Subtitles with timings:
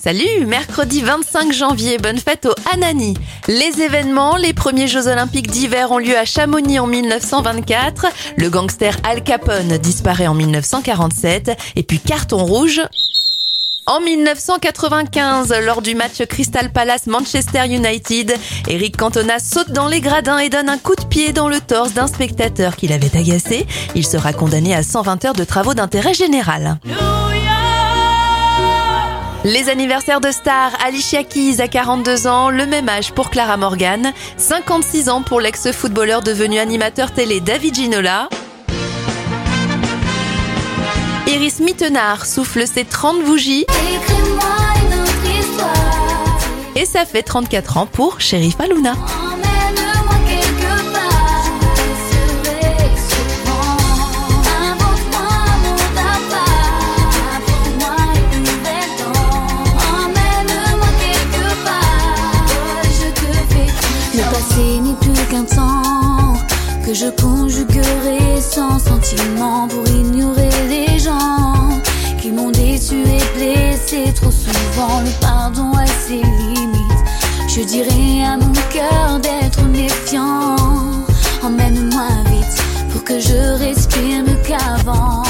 [0.00, 3.14] Salut, mercredi 25 janvier, bonne fête au Anani.
[3.48, 8.06] Les événements, les premiers Jeux Olympiques d'hiver ont lieu à Chamonix en 1924,
[8.36, 12.80] le gangster Al Capone disparaît en 1947, et puis carton rouge.
[13.86, 18.36] En 1995, lors du match Crystal Palace Manchester United,
[18.68, 21.94] Eric Cantona saute dans les gradins et donne un coup de pied dans le torse
[21.94, 23.66] d'un spectateur qui l'avait agacé.
[23.96, 26.78] Il sera condamné à 120 heures de travaux d'intérêt général.
[29.44, 34.12] Les anniversaires de stars, Alicia Keys à 42 ans, le même âge pour Clara Morgan,
[34.36, 38.28] 56 ans pour l'ex-footballeur devenu animateur télé David Ginola.
[41.28, 43.64] Iris Mittenard souffle ses 30 bougies.
[46.74, 48.94] Et ça fait 34 ans pour Sheriff Aluna.
[66.88, 71.68] Que je conjuguerai sans sentiment pour ignorer les gens
[72.18, 75.02] qui m'ont déçu et blessé trop souvent.
[75.02, 77.04] Le pardon a ses limites.
[77.46, 80.56] Je dirais à mon cœur d'être méfiant.
[81.42, 85.27] Emmène-moi vite pour que je respire mieux qu'avant.